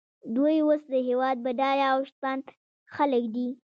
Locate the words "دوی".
0.35-0.55